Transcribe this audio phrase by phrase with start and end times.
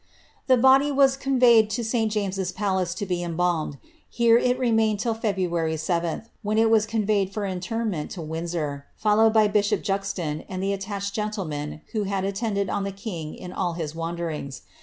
[0.25, 2.11] * The body was conveyed to St.
[2.11, 3.77] James's palace to be embalmed;
[4.09, 9.31] here it remained till February 7, when it was conveyed for interment to Windsor, followed
[9.33, 13.73] by bishop Juxon and the attached gentlemen who liad attended on the king in all
[13.73, 14.63] his wanderings.